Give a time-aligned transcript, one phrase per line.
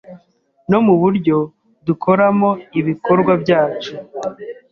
[0.71, 1.37] no mu buryo
[1.85, 3.93] dukoramo ibikorwa byacu